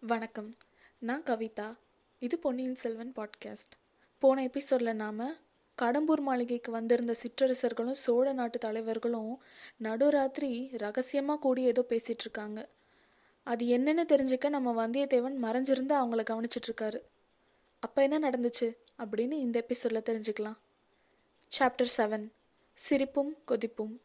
[0.00, 0.56] வணக்கம்.
[0.98, 1.76] நான் கவிதா.
[2.18, 3.74] இது பொன்னியின் செல்வன் பாட்காஸ்ட்.
[4.18, 5.20] போன எபிசோடில் நாம்
[5.78, 9.40] கடம்பூர் மாளிகைக்கு வந்திருந்த சிற்றரசர்களும் சோழ நாட்டு தலைவர்களும்
[9.82, 12.64] நடுராத்திரி ரகசியமாக கூடி ஏதோ பேசிகிட்ருக்காங்க
[13.42, 17.00] அது என்னென்னு தெரிஞ்சுக்க நம்ம வந்தியத்தேவன் மறைஞ்சிருந்து அவங்கள கவனிச்சிட்ருக்காரு
[17.78, 20.58] அப்போ என்ன நடந்துச்சு அப்படின்னு இந்த எபிசோடில் தெரிஞ்சுக்கலாம்.
[21.58, 22.28] சாப்டர் செவன்
[22.74, 23.96] சிரிப்பும் கொதிப்பும்.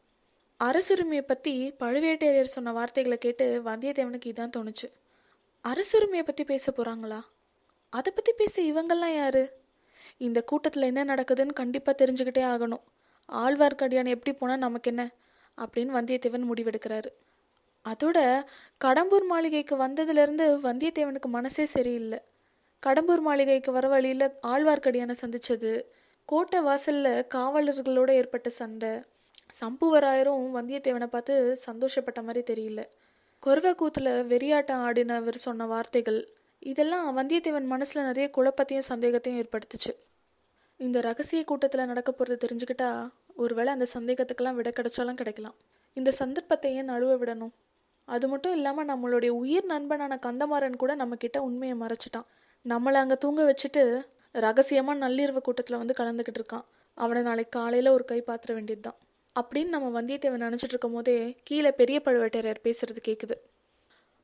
[0.59, 4.91] அரசுரிமையை பற்றி பழுவேட்டரையர் சொன்ன வார்த்தைகளை கேட்டு வந்தியத்தேவனுக்கு இதான் தோணுச்சு.
[5.65, 7.19] அரசுரிமையை பற்றி பேச போகிறாங்களா
[7.93, 9.43] அதை பற்றி பேச இவங்கெல்லாம் யாரு?
[10.17, 12.83] இந்த கூட்டத்தில் என்ன நடக்குதுன்னு கண்டிப்பாக தெரிஞ்சுக்கிட்டே ஆகணும்.
[13.29, 15.03] ஆழ்வார்க்கடியான் எப்படி போனால் நமக்கு என்ன
[15.57, 17.09] அப்படின்னு வந்தியத்தேவன் முடிவெடுக்கிறாரு.
[17.85, 18.17] அதோட
[18.81, 22.19] கடம்பூர் மாளிகைக்கு வந்ததுலேருந்து வந்தியத்தேவனுக்கு மனசே சரியில்லை.
[22.83, 25.71] கடம்பூர் மாளிகைக்கு வர வழியில் ஆழ்வார்க்கடியானை சந்திச்சது
[26.29, 28.91] கோட்டை வாசலில் காவலர்களோட ஏற்பட்ட சண்டை
[29.61, 31.35] சம்புவராயரும் வந்தியத்தேவனை பார்த்து
[31.67, 32.81] சந்தோஷப்பட்ட மாதிரி தெரியல.
[33.43, 36.19] குறவைக்கூத்தில் வெறியாட்டம் ஆடினவர் சொன்ன வார்த்தைகள்
[36.63, 39.91] இதெல்லாம் வந்தியத்தேவன் மனசில் நிறைய குழப்பத்தையும் சந்தேகத்தையும் ஏற்படுத்துச்சு.
[40.79, 42.89] இந்த ரகசிய கூட்டத்தில் நடக்க போகிறது தெரிஞ்சுக்கிட்டா
[43.43, 45.57] ஒருவேளை அந்த சந்தேகத்துக்கெல்லாம் விட கிடைச்சாலும் கிடைக்கலாம்.
[45.97, 47.53] இந்த சந்தர்ப்பத்தை ஏன் நழுவ விடணும்?
[48.07, 52.27] அது மட்டும் இல்லாமல் நம்மளுடைய உயிர் நண்பனான கந்தமாறன் கூட நம்மக்கிட்ட உண்மையை மறைச்சிட்டான்.
[52.65, 53.83] நம்மளை அங்கே தூங்க வச்சுட்டு
[54.35, 56.65] ரகசியமாக நள்ளிரவு கூட்டத்தில் வந்து கலந்துக்கிட்டு இருக்கான்.
[56.97, 58.99] அவனை நாளைக்கு காலையில் ஒரு கை பாத்திர வேண்டியது தான்
[59.35, 61.15] அப்படின்னு நம்ம வந்தியத்தேவன் நினச்சிட்டு இருக்கும் போதே
[61.47, 63.35] கீழே பெரிய பழுவேட்டரையர் பேசுறது கேட்குது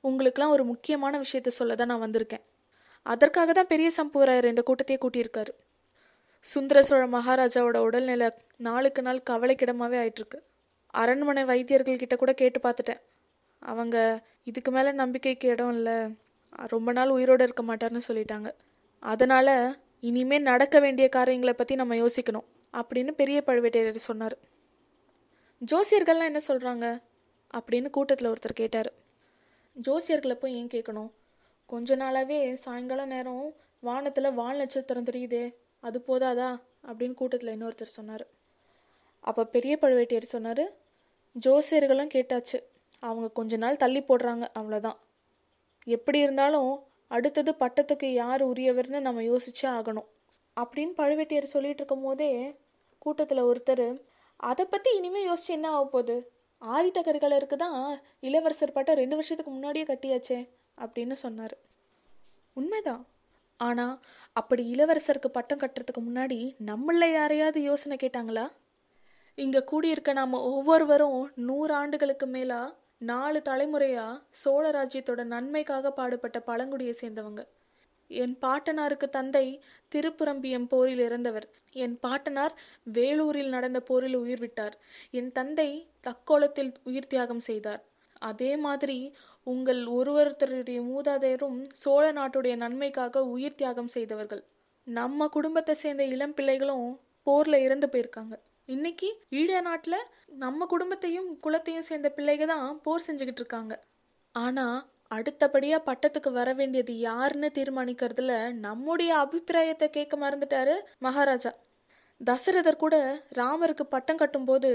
[0.03, 2.43] உங்களுக்கெல்லாம் ஒரு முக்கியமான விஷயத்த சொல்ல தான் நான் வந்திருக்கேன்.
[3.05, 5.51] அதற்காக தான் பெரிய சம்புவராயர் இந்த கூட்டத்தையே கூட்டியிருக்காரு.
[6.45, 8.27] சுந்தர சோழ மகாராஜாவோட உடல்நிலை
[8.67, 10.39] நாளுக்கு நாள் கவலைக்கிடமாவே ஆயிட்டிருக்கு
[10.93, 13.01] அரண்மனை வைத்தியர்கள் கிட்ட கூட கேட்டு பார்த்துட்டேன்.
[13.61, 13.97] அவங்க
[14.49, 15.97] இதுக்கு மேலே நம்பிக்கைக்கு இடம் இல்லை.
[16.73, 18.49] ரொம்ப நாள் உயிரோடு இருக்க மாட்டார்னு சொல்லிட்டாங்க.
[19.03, 19.55] அதனால்
[20.09, 24.37] இனிமேல் நடக்க வேண்டிய காரியங்களை பற்றி நம்ம யோசிக்கணும் அப்படின்னு பெரிய பழுவேட்டையர் சொன்னார்.
[25.65, 27.01] ஜோசியர்கள்லாம் என்ன சொல்கிறாங்க
[27.53, 28.91] அப்படின்னு கூட்டத்தில் ஒருத்தர் கேட்டார்.
[29.81, 31.09] ஜோசியர்களை போய் ஏன் கேட்கணும்?
[31.65, 36.61] கொஞ்ச நாளாகவே சாயங்காலம் நேரம் வானத்தில் வால் நட்சத்திரம் தெரியுதே அது போதாதா?
[36.87, 38.27] அப்படின்னு கூட்டத்தில் இன்னொருத்தர் சொன்னார்.
[39.19, 40.63] அப்போ பெரிய பழுவேட்டையர் சொன்னார்
[41.45, 42.63] ஜோசியர்களும் கேட்டாச்சு.
[42.99, 44.97] அவங்க கொஞ்ச நாள் தள்ளி போடுறாங்க அவ்வளோதான்
[45.83, 50.05] எப்படி இருந்தாலும் அடுத்தது பட்டத்துக்கு யார் உரியவர்னு நம்ம யோசிச்சே ஆகணும்.
[50.59, 52.55] அப்படின்னு பழுவேட்டையர் சொல்லிட்டு இருக்கும் போதே
[52.99, 54.01] கூட்டத்தில் ஒருத்தர்
[54.39, 56.31] அதை பற்றி இனிமேல் யோசிச்சு என்ன ஆக போகுது?
[56.61, 60.39] ஆதித்த கரிகாலருக்கு தான் இளவரசர் பட்டம் ரெண்டு வருஷத்துக்கு முன்னாடியே கட்டியாச்சே
[60.77, 61.55] அப்படின்னு சொன்னார்.
[62.53, 63.03] உண்மைதான்.
[63.59, 63.95] ஆனால்
[64.33, 68.45] அப்படி இளவரசருக்கு பட்டம் கட்டுறதுக்கு முன்னாடி நம்மள யாரையாவது யோசனை கேட்டாங்களா?
[69.37, 77.43] இங்கே கூடியிருக்க நாம் ஒவ்வொருவரும் நூறு ஆண்டுகளுக்கு மேலாக நாலு தலைமுறையாக சோழ ராஜ்யத்தோட நன்மைக்காக பாடுபட்ட பழங்குடியை சேர்ந்தவங்க.
[78.09, 79.45] என் பாட்டனாருக்கு தந்தை
[79.95, 81.47] திருப்புரம்பியம் போரில் இறந்தவர்.
[81.71, 82.53] என் பாட்டனார்
[82.83, 84.75] வேலூரில் நடந்த போரில் உயிர் விட்டார்.
[85.11, 85.69] என் தந்தை
[86.07, 87.81] தக்கோலத்தில் உயிர் தியாகம் செய்தார்.
[88.21, 88.99] அதே மாதிரி
[89.43, 94.43] உங்கள் ஒருவருத்தருடைய மூதாதையரும் சோழ நாட்டுடைய நன்மைக்காக உயிர் தியாகம் செய்தவர்கள்.
[94.87, 98.35] நம்ம குடும்பத்தை சேர்ந்த இளம் பிள்ளைகளும் போர்ல இறந்து போயிருக்காங்க.
[98.65, 103.73] இன்னைக்கு ஈழ நாட்டில் நம்ம குடும்பத்தையும் குலத்தையும் சேர்ந்த பிள்ளைங்க தான் போர் செஞ்சுக்கிட்டு இருக்காங்க.
[104.35, 104.65] ஆனா
[105.11, 108.33] அடுத்தபடியாக பட்டத்துக்கு வர வேண்டியது யாருன்னு தீர்மானிக்கிறதுல
[108.65, 111.51] நம்முடைய அபிப்பிராயத்தை கேட்க மறந்துட்டாரு மகாராஜா.
[112.21, 112.95] தசரதர் கூட
[113.35, 114.69] ராமருக்கு பட்டம் கட்டும்போது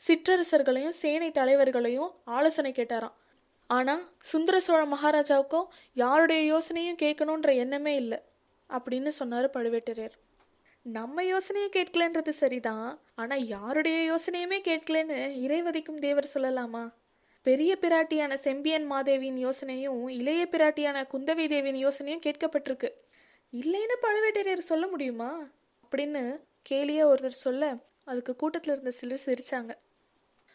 [0.00, 3.16] சிற்றரசர்களையும் சேனை தலைவர்களையும் ஆலோசனை கேட்டாராம்.
[3.70, 8.18] ஆனால் சுந்தர சோழ மகாராஜாவுக்கும் யாருடைய யோசனையும் கேட்கணுன்ற எண்ணமே இல்லை
[8.70, 10.16] அப்படின்னு சொன்னார் பழுவேட்டரையர்.
[10.86, 16.84] நம்ம யோசனையை கேட்கலன்றது சரிதான் ஆனால் யாருடைய யோசனையுமே கேட்கலன்னு இறைவதிக்கும் தேவர் சொல்லலாமா?
[17.46, 22.92] பெரிய பிராட்டியான செம்பியன் மாதேவியின் யோசனையும் இளைய பிராட்டியான குந்தவி தேவியின் யோசனையும் கேட்கப்பட்டிருக்கு.
[23.52, 25.50] இல்லைன்னு பழுவேட்டரையர் சொல்ல முடியுமா?
[25.82, 26.40] அப்படின்னு
[26.70, 29.74] கேலியா ஒருத்தர் சொல்ல அதுக்கு கூட்டத்தில் இருந்த சிலர் சிரிச்சாங்க.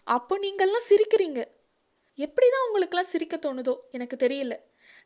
[0.04, 1.46] அப்போ நீங்கள்லாம் சிரிக்கிறீங்க.
[2.18, 4.60] எப்படிதான் உங்களுக்கெல்லாம் சிரிக்க தோணுதோ எனக்கு தெரியல.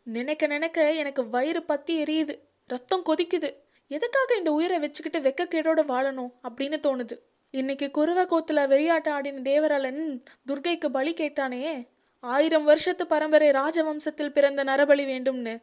[0.04, 3.56] நினைக்க நினைக்க எனக்கு வயிறு பத்தி எரியுது ரத்தம் கொதிக்குது.
[3.88, 7.20] எதுக்காக இந்த உயிரை வச்சுக்கிட்டு வெக்கக்கேடோட வாழணும் அப்படின்னு தோணுது.
[7.56, 11.88] இன்னைக்கு குருவ வெறியாட்ட ஆடின தேவராளன் துர்கைக்கு பலி கேட்டானே
[12.20, 15.62] ஆயிரம் வருஷத்து பரம்பரை ராஜவம்சத்தில் பிறந்த நரபலி வேண்டும்னு.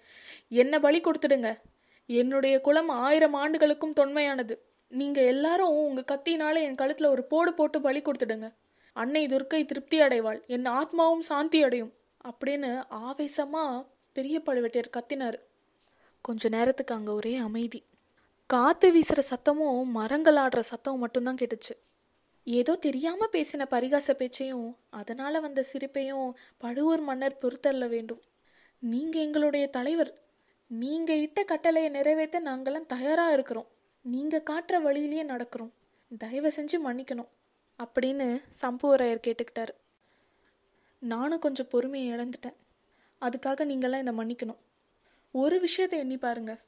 [0.49, 1.56] என்ன பலி கொடுத்துடுங்க?
[2.06, 4.59] என்னுடைய குலம் ஆயிரம் ஆண்டுகளுக்கும் தொன்மையானது.
[4.89, 8.53] நீங்க எல்லாரும் உங்க கத்தினால என் கழுத்துல ஒரு போடு போட்டு பலி கொடுத்துடுங்க.
[8.93, 10.47] அன்னை துர்க்கை திருப்தி அடைவாள்.
[10.47, 11.93] என் ஆத்மாவும் சாந்தி அடையும்.
[12.25, 15.38] அப்படின்னு ஆவேசமா பெரிய பழுவேட்டையர் கத்தினார்.
[16.21, 17.85] கொஞ்ச நேரத்துக்கு அங்க ஒரே அமைதி.
[18.52, 21.75] காற்று வீசுகிற சத்தமும் மரங்கள் ஆடுற சத்தமும் மட்டும்தான் கேட்டுச்சு.
[22.44, 28.20] ஏதோ தெரியாமல் பேசின பரிகாச பேச்சையும் அதனால் வந்த சிரிப்பையும் பழுவூர் மன்னர் பொறுத்தள்ள வேண்டும்.
[28.78, 30.12] நீங்கள் எங்களுடைய தலைவர்.
[30.66, 33.69] நீங்கள் இட்ட கட்டளையை நிறைவேற்ற நாங்கெல்லாம் தயாராக இருக்கிறோம்.
[34.00, 35.72] நீங்கள் காட்டுற வழியிலேயே நடக்கிறோம்.
[36.19, 37.31] தயவு செஞ்சு மன்னிக்கணும்.
[37.78, 39.72] அப்படின்னு சம்புவரையர் கேட்டுக்கிட்டார்.
[40.99, 42.58] நானும் கொஞ்சம் பொறுமையை இழந்துட்டேன்.
[43.20, 44.60] அதுக்காக நீங்களாம் என்னை மன்னிக்கணும்.
[45.31, 46.62] ஒரு விஷயத்தை எண்ணி பாருங்கள்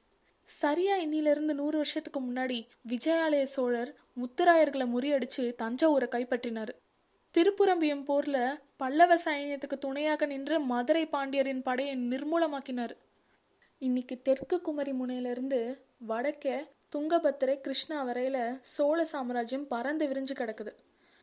[0.49, 2.59] சரியா இன்னிலிருந்து நூறு வருஷத்துக்கு முன்னாடி
[2.89, 6.73] விஜயாலய சோழர் முத்துராயர்களை முறியடிச்சு தஞ்சாவூரை கைப்பற்றினார்.
[7.35, 12.95] திருப்புரம்பியம் போர்ல பல்லவ சைன்யத்துக்கு துணையாக நின்று மதுரை பாண்டியரின் படையை நிர்மூலமாக்கினார்.
[13.79, 15.61] இன்னைக்கு தெற்கு குமரி முனையிலிருந்து
[16.07, 16.57] வடக்கே
[16.97, 20.73] துங்கபத்திரை கிருஷ்ணா வரையில சோழ சாம்ராஜ்யம் பறந்து விரிஞ்சு கிடக்குது.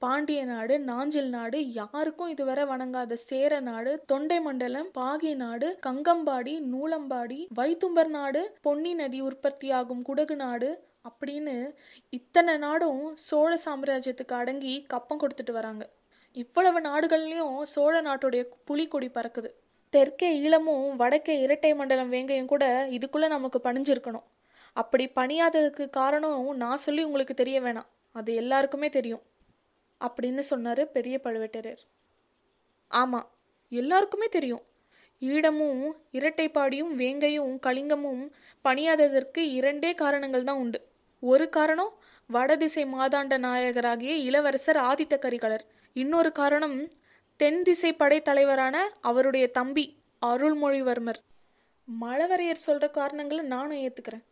[0.01, 7.38] பாண்டிய நாடு நாஞ்சில் நாடு யாருக்கும் இதுவரை வணங்காத சேர நாடு தொண்டை மண்டலம் பாகி நாடு கங்கம்பாடி நூலம்பாடி
[7.59, 10.69] வைத்தும்பர் நாடு பொன்னி நதி உற்பத்தியாகும் குடகு நாடு
[11.09, 11.56] அப்படின்னு
[12.09, 15.83] இத்தனை நாடும் சோழ சாம்ராஜ்யத்துக்கு அடங்கி கப்பம் கொடுத்துட்டு வராங்க.
[16.38, 19.51] இவ்வளவு நாடுகள்லையும் சோழ நாட்டுடைய புலிக்கொடி பறக்குது.
[19.94, 22.65] தெற்கே ஈழமும் வடக்கே இரட்டை மண்டலம் வேங்கையும் கூட
[22.97, 24.27] இதுக்குள்ளே நமக்கு பணிஞ்சிருக்கணும்.
[24.77, 27.89] அப்படி பணியாததுக்கு காரணம் நான் சொல்லி உங்களுக்கு தெரிய வேணாம்.
[28.15, 29.24] அது எல்லாருக்குமே தெரியும்.
[30.07, 31.83] அப்படின்னு சொன்னார் பெரிய பழுவேட்டரையர்.
[32.92, 33.27] ஆமாம்
[33.71, 34.63] எல்லாருக்குமே தெரியும்.
[35.21, 38.24] ஈழமும் இரட்டைப்பாடியும் வேங்கையும் கலிங்கமும்
[38.65, 40.80] பணியாததற்கு இரண்டே காரணங்கள் தான் உண்டு.
[41.24, 41.94] ஒரு காரணம்
[42.30, 45.65] வடதிசை மாதாண்ட நாயகராகிய இளவரசர் ஆதித்த கரிகாலர்.
[45.94, 46.77] இன்னொரு காரணம்
[47.39, 49.86] தென் திசை படைத்தலைவரான அவருடைய தம்பி
[50.25, 51.21] அருள்மொழிவர்மர்.
[51.88, 54.25] மழவரையர் சொல்கிற காரணங்களை நானும் ஏற்றுக்கிறேன்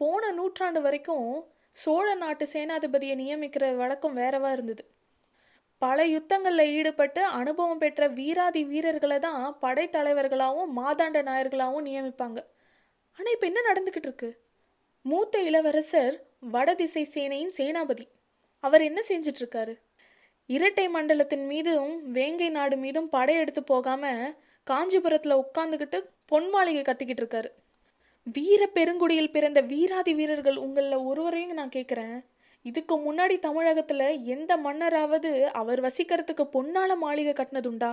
[0.00, 1.28] போன நூற்றாண்டு வரைக்கும்
[1.70, 4.84] சோழ நாட்டு சேனாதிபதியை நியமிக்கிற வழக்கம் வேறவா இருந்தது.
[5.82, 12.38] பல யுத்தங்களில் ஈடுபட்டு அனுபவம் பெற்ற வீராதி வீரர்களை தான் படைத்தலைவர்களாகவும் மாதாண்ட நாயர்களாகவும் நியமிப்பாங்க.
[13.18, 14.30] ஆனால் இப்போ என்ன நடந்துக்கிட்டு இருக்கு?
[15.04, 16.14] மூத்த இளவரசர்
[16.54, 18.06] வடதிசை சேனையின் சேனாபதி.
[18.64, 19.74] அவர் என்ன செஞ்சிட்டு இருக்காரு?
[20.48, 24.12] இரட்டை மண்டலத்தின் மீதும் வேங்கை நாடு மீதும் படையெடுத்து போகாம
[24.66, 27.50] காஞ்சிபுரத்தில் உட்காந்துக்கிட்டு பொன் மாளிகை கட்டிக்கிட்டு இருக்காரு.
[28.36, 32.16] வீர பெருங்குடியில் பிறந்த வீராதி வீரர்கள் உங்களில் ஒருவரையும் நான் கேட்குறேன்
[32.66, 35.30] இதுக்கு முன்னாடி தமிழகத்துல எந்த மன்னராவது
[35.60, 37.90] அவர் வசிக்கிறதுக்கு பொன்னால மாளிகை கட்டினதுண்டா?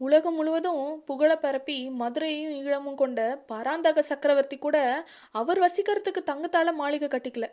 [0.00, 4.76] உலகம் முழுவதும் புகழ பரப்பி மதுரையும் ஈழமும் கொண்ட பராந்தக சக்கரவர்த்தி கூட
[5.32, 7.46] அவர் வசிக்கிறதுக்கு தங்கத்தால மாளிகை கட்டிக்கல.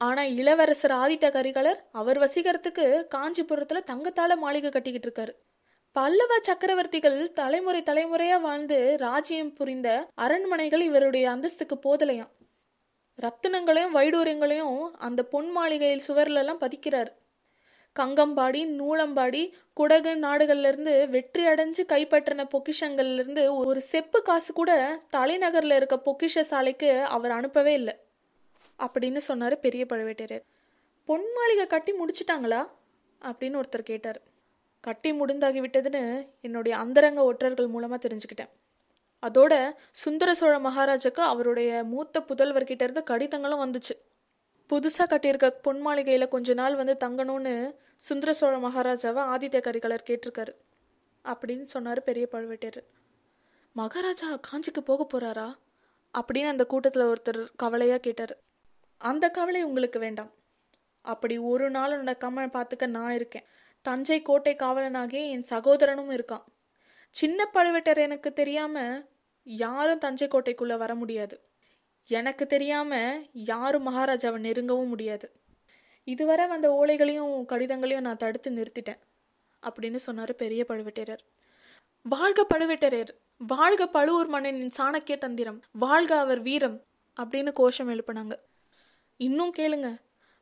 [0.00, 5.34] ஆனா இளவரசர் ஆதித்த கரிகாலர் அவர் வசிக்கிறதுக்கு காஞ்சிபுரத்துல தங்கத்தால மாளிகை கட்டிக்கிட்டு இருக்காரு.
[5.92, 12.32] பல்லவ சக்கரவர்த்திகள் தலைமுறை தலைமுறையா வாழ்ந்து ராஜ்யம் புரிந்த அரண்மனைகள் இவருடைய அந்தஸ்துக்கு போதலையாம்.
[13.22, 17.10] ரத்தினங்களையும் வைடூரியங்களையும் அந்த பொன் மாளிகையில் சுவர்லெல்லாம் பதிக்கிறார்.
[18.00, 26.40] கங்கம்பாடி நூலம்பாடி குடகு நாடுகள்லேருந்து வெற்றி அடைஞ்சு கைப்பற்றின பொக்கிஷங்கள்லேருந்து ஒரு செப்பு காசு கூட தலைநகரில் இருக்க பொக்கிஷ
[26.40, 27.96] சாலைக்கு அவர் அனுப்பவே இல்லை.
[28.78, 30.42] அப்படின்னு சொன்னார் பெரிய பழுவேட்டரையர்.
[31.04, 32.68] பொன் மாளிகை கட்டி முடிச்சிட்டாங்களா?
[33.22, 34.20] அப்படின்னு ஒருத்தர் கேட்டார்.
[34.80, 38.48] கட்டி முடிந்தாகி விட்டதுன்னு என்னுடைய அந்தரங்க ஒற்றர்கள் மூலமாக தெரிஞ்சுக்கிட்டேன்.
[39.26, 43.94] அதோட சுந்தர சோழ மகாராஜாக்கு அவருடைய மூத்த புதல்வர்கிட்ட இருந்து கடிதங்களும் வந்துச்சு.
[44.70, 50.52] புதுசாக கட்டியிருக்க பொன் மாளிகையில் கொஞ்ச நாள் வந்து தங்கணும்னு சுந்தர சோழ மகாராஜாவை ஆதித்ய கரிகாலர் கேட்டிருக்காரு.
[51.24, 52.80] அப்படின்னு சொன்னார் பெரிய பழுவேட்டையர்
[53.72, 55.48] மகாராஜா காஞ்சிக்கு போக போகிறாரா
[56.14, 58.34] அப்படின்னு அந்த கூட்டத்தில் ஒருத்தர் கவலையாக கேட்டார்.
[58.98, 60.32] அந்த கவலை உங்களுக்கு வேண்டாம்.
[61.00, 63.46] அப்படி ஒரு நாள் நடக்காம பார்த்துக்க நான் இருக்கேன்.
[63.82, 66.44] தஞ்சை கோட்டை காவலனாகிய என் சகோதரனும் இருக்கான்.
[67.10, 69.10] சின்ன பழுவேட்டர் எனக்கு தெரியாமல்
[69.46, 71.36] யாரும் தஞ்சை கோட்டைக்குள்ள வர முடியாது.
[72.08, 72.92] எனக்கு தெரியாம
[73.32, 75.32] யாரும் மகாராஜாவை நெருங்கவும் முடியாது.
[76.04, 79.00] இதுவரை வந்த ஓலைகளையும் கடிதங்களையும் நான் தடுத்து நிறுத்திட்டேன்
[79.62, 81.22] அப்படின்னு சொன்னார் பெரிய பழுவேட்டரையர்.
[82.06, 86.78] வாழ்க பழுவேட்டரையர் வாழ்க பழுவூர் மன்னனின் சாணக்கிய தந்திரம் வாழ்க அவர் வீரம்
[87.16, 88.34] அப்படின்னு கோஷம் எழுப்பினாங்க.
[89.16, 89.88] இன்னும் கேளுங்க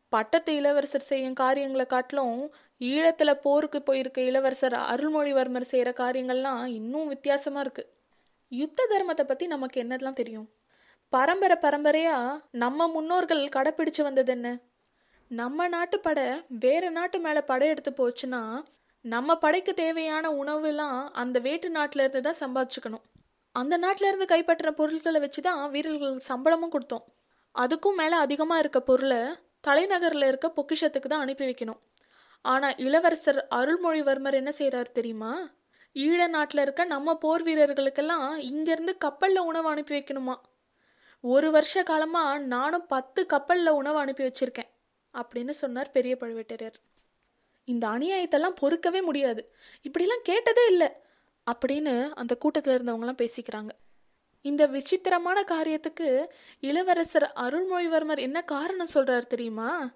[0.08, 7.90] பட்டத்து இளவரசர் செய்யும் காரியங்களை காட்டிலும் ஈழத்தில் போருக்கு போயிருக்க இளவரசர் அருள்மொழிவர்மர் செய்கிற காரியங்கள்லாம் இன்னும் வித்தியாசமாக இருக்குது
[8.52, 10.48] யுத்த தர்மத்தை பற்றி நமக்கு என்னதெல்லாம் தெரியும்?
[11.12, 14.48] பரம்பரை பரம்பரையாக நம்ம முன்னோர்கள் கடைப்பிடிச்சு வந்தது என்ன?
[15.30, 16.26] நம்ம நாட்டு படை
[16.64, 18.42] வேறு நாட்டு மேல படையெடுத்து போச்சுன்னா
[19.04, 23.04] நம்ம படைக்கு தேவையான உணவுலாம் அந்த வேட்டு நாட்டுல இருந்து தான் சம்பாதிச்சுக்கணும்.
[23.54, 27.06] அந்த நாட்டுல இருந்து கைப்பற்றின பொருட்களை வச்சு தான் வீரர்களுக்கு சம்பளமும் கொடுத்தோம்.
[27.54, 29.20] அதுக்கும் மேலே அதிகமாக இருக்க பொருளை
[29.68, 31.80] தலைநகரில் இருக்க பொக்கிஷத்துக்கு தான் அனுப்பி வைக்கணும்.
[32.44, 35.32] ஆனால் இளவரசர் அருள்மொழிவர்மர் என்ன செய்கிறார் தெரியுமா?
[35.94, 40.34] ஈழ நாட்டில் இருக்க நம்ம போர் வீரர்களுக்கெல்லாம் இங்கேருந்து கப்பலில் உணவு அனுப்பி வைக்கணுமா?
[41.20, 44.70] ஒரு வருஷ காலமாக நானும் பத்து கப்பலில் உணவு அனுப்பி வச்சுருக்கேன்
[45.14, 46.78] அப்படின்னு சொன்னார் பெரிய பழுவேட்டரையர்.
[47.64, 49.54] இந்த அநியாயத்தெல்லாம் பொறுக்கவே முடியாது.
[49.82, 50.88] இப்படிலாம் கேட்டதே இல்லை
[51.50, 53.68] அப்படின்னு அந்த கூட்டத்தில் இருந்தவங்களாம் பேசிக்கிறாங்க.
[54.42, 56.26] இந்த விசித்திரமான காரியத்துக்கு
[56.60, 59.90] இளவரசர் அருள்மொழிவர்மர் என்ன காரணம் சொல்கிறார் தெரியுமா?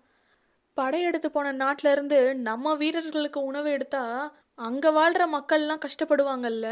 [0.75, 6.67] படையெடுத்து போன நாட்டுல இருந்து நம்ம வீரர்களுக்கு உணவு எடுத்தா அங்க வாழ்ற மக்கள்லாம் கஷ்டப்படுவாங்கல்ல?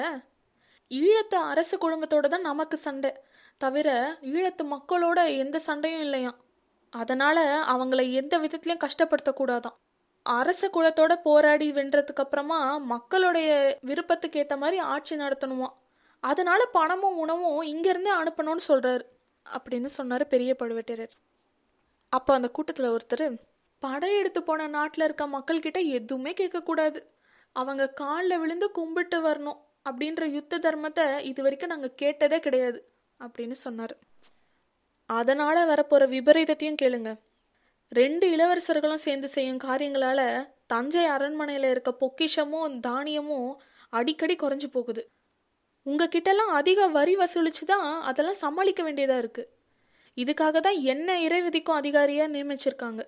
[0.90, 3.10] ஈழத்து அரச குடும்பத்தோட தான் நமக்கு சண்டை.
[3.58, 3.88] தவிர
[4.22, 6.38] ஈழத்து மக்களோட எந்த சண்டையும் இல்லையாம்.
[6.92, 7.38] அதனால
[7.72, 9.76] அவங்கள எந்த விதத்திலையும் கஷ்டப்படுத்தக்கூடாதான்
[10.26, 15.68] அரச குலத்தோட போராடி வென்றதுக்கு அப்புறமா மக்களுடைய விருப்பத்துக்கு ஏற்ற மாதிரி ஆட்சி நடத்தணுமா
[16.20, 19.04] அதனால பணமும் உணவும் இங்கேருந்தே அனுப்பணும்னு சொல்கிறாரு
[19.46, 21.14] அப்படின்னு சொன்னார் பெரிய பழுவேட்டரர்
[22.12, 23.26] அப்போ அந்த கூட்டத்தில் ஒருத்தர்
[23.82, 26.98] படையெடுத்து போன நாட்டில் இருக்க மக்கள்கிட்ட எதுவுமே கேட்கக்கூடாது
[27.56, 32.78] அவங்க காலில் விழுந்து கும்பிட்டு வரணும் அப்படின்ற யுத்த தர்மத்தை இது வரைக்கும் நாங்கள் கேட்டதே கிடையாது
[33.21, 33.94] அப்படின்னு சொன்னார்.
[35.11, 37.11] அதனால் வரப்போகிற விபரீதத்தையும் கேளுங்க.
[37.92, 40.26] ரெண்டு இளவரசர்களும் சேர்ந்து செய்யும் காரியங்களால்
[40.66, 43.50] தஞ்சை அரண்மனையில் இருக்க பொக்கிஷமும் தானியமும்
[43.99, 45.02] அடிக்கடி குறைஞ்சு போகுது.
[45.87, 49.50] உங்ககிட்டலாம் அதிக வரி வசூலிச்சு தான் அதெல்லாம் சமாளிக்க வேண்டியதாக இருக்குது
[50.16, 53.02] இதுக்காக தான் என்ன இறைவிதிக்கும் அதிகாரியாக நியமிச்சிருக்காங்க.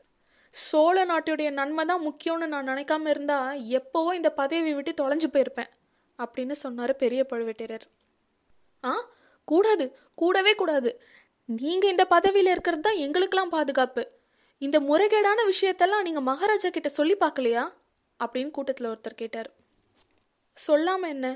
[0.55, 3.39] சோழ நாட்டுடைய நன்மை தான் முக்கியம்னு நான் நினைக்காம இருந்தா
[3.79, 5.71] எப்போவோ இந்த பதவி விட்டு தொலைஞ்சு போயிருப்பேன்
[6.19, 7.87] அப்படின்னு சொன்னார் பெரிய பழுவேட்டரர்
[8.85, 8.93] ஆ
[9.49, 9.85] கூடாது
[10.15, 10.91] கூடவே கூடாது.
[11.49, 14.03] நீங்கள் இந்த பதவியில் இருக்கிறது தான் எங்களுக்கெல்லாம் பாதுகாப்பு.
[14.63, 17.65] இந்த முறைகேடான விஷயத்தெல்லாம் நீங்கள் மகாராஜா கிட்ட சொல்லி பார்க்கலையா?
[18.21, 19.51] அப்படின்னு கூட்டத்தில் ஒருத்தர் கேட்டார்.
[20.57, 21.27] சொல்லாமல் என்ன?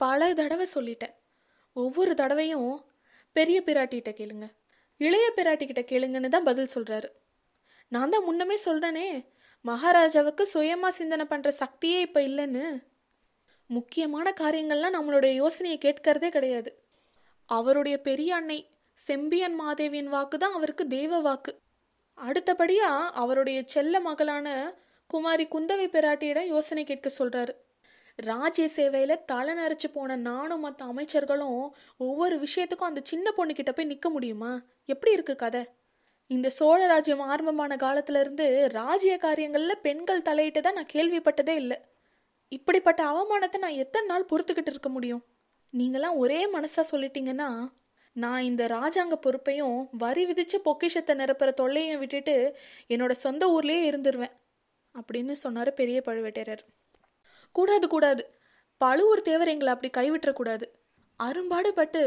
[0.00, 1.14] பல தடவை சொல்லிட்டேன்.
[1.76, 2.70] ஒவ்வொரு தடவையும்
[3.36, 4.46] பெரிய பிராட்டிகிட்ட கேளுங்க.
[5.00, 7.08] இளைய பிராட்டிக்கிட்ட கேளுங்கன்னு தான் பதில் சொல்கிறாரு
[7.92, 9.08] நான் தான் முன்னமே சொல்கிறேனே
[9.64, 12.66] மகாராஜாவுக்கு சுயமாக சிந்தனை பண்ணுற சக்தியே இப்போ இல்லைன்னு.
[13.70, 16.70] முக்கியமான காரியங்கள்லாம் நம்மளுடைய யோசனையை கேட்கறதே கிடையாது.
[17.48, 18.58] அவருடைய பெரிய அன்னை
[18.98, 21.52] செம்பியன் மாதேவியின் வாக்கு தான் அவருக்கு தெய்வ வாக்கு.
[22.18, 24.46] அடுத்தபடியாக அவருடைய செல்ல மகளான
[25.06, 27.52] குமாரி குந்தவை பிராட்டியிடம் யோசனை கேட்க சொல்கிறாரு
[28.18, 31.60] ராஜ்ய சேவையில் தலை நரைச்சு போன நானும் மற்ற அமைச்சர்களும்
[31.96, 34.52] ஒவ்வொரு விஷயத்துக்கும் அந்த சின்ன பொண்ணுக்கிட்ட போய் நிற்க முடியுமா?
[34.84, 35.62] எப்படி இருக்கு கதை?
[36.30, 41.78] இந்த சோழ ராஜ்யம் ஆரம்பமான காலத்துல இருந்து ராஜ்ய காரியங்களில் பெண்கள் தலையிட்டு தான் நான் கேள்விப்பட்டதே இல்லை.
[42.48, 45.22] இப்படிப்பட்ட அவமானத்தை நான் எத்தனை நாள் பொறுத்துக்கிட்டு இருக்க முடியும்?
[45.72, 47.48] நீங்களாம் ஒரே மனசாக சொல்லிட்டீங்கன்னா
[48.16, 52.36] நான் இந்த ராஜாங்க பொறுப்பையும் வரி விதித்து பொக்கிஷத்தை நிரப்புற தொல்லையும் விட்டுட்டு
[52.88, 54.34] என்னோட சொந்த ஊர்லேயே இருந்துருவேன்
[54.94, 56.64] அப்படின்னு சொன்னார் பெரிய பழுவேட்டரர்
[57.52, 58.22] கூடாது கூடாது.
[58.80, 60.66] பழுவூர் தேவர் எங்களை அப்படி கைவிட்டுறக்கூடாது.
[61.26, 62.02] அரும்பாடுபட்டு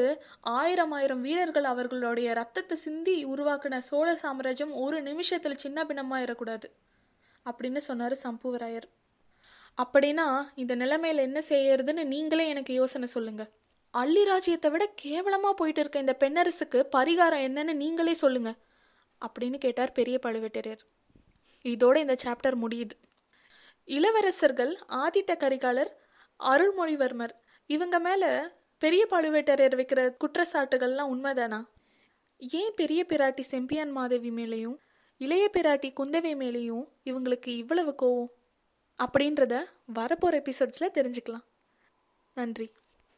[0.58, 6.67] ஆயிரம் ஆயிரம் வீரர்கள் அவர்களுடைய ரத்தத்தை சிந்தி உருவாக்கின சோழ சாம்ராஜ்யம் ஒரு நிமிஷத்தில் சின்ன பின்னமாயிடக்கூடாது
[7.46, 8.88] அப்படின்னு சொன்னார் சம்புவராயர்.
[9.77, 13.43] அப்படின்னா இந்த நிலைமையில் என்ன செய்யறதுன்னு நீங்களே எனக்கு யோசனை சொல்லுங்க.
[13.93, 18.51] அள்ளி ராஜ்யத்தை விட கேவலமாக போயிட்டு இருக்க இந்த பெண்ணரசுக்கு பரிகாரம் என்னன்னு நீங்களே சொல்லுங்க
[19.22, 20.84] அப்படின்னு கேட்டார் பெரிய பழுவேட்டரையர்.
[21.65, 22.96] இதோட இந்த சாப்டர் முடியுது.
[23.88, 25.91] இளவரசர்கள் ஆதித்த கரிகாலர்
[26.39, 27.34] அருள்மொழிவர்மர்
[27.70, 28.29] இவங்க மேலே
[28.84, 31.68] பெரிய பழுவேட்டரையர் வைக்கிற குற்றச்சாட்டுகள்லாம் உண்மைதானா?
[32.38, 34.78] ஏன் பெரிய பிராட்டி செம்பியான் மாதேவி மேலேயும்
[35.18, 38.32] இளைய பிராட்டி குந்தவை மேலேயும் இவங்களுக்கு இவ்வளவு கோவம்?
[39.04, 39.63] அப்படின்றத
[39.96, 41.46] வரப்போகிற எபிசோட்ஸில் தெரிஞ்சுக்கலாம்.
[42.34, 42.72] நன்றி.